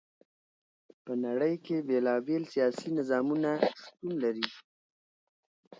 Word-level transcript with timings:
په 1.03 1.13
نړی 1.25 1.53
کی 1.65 1.75
بیلا 1.87 2.15
بیل 2.25 2.43
سیاسی 2.53 2.89
نظامونه 2.97 3.49
شتون 3.81 4.11
لری. 4.23 4.47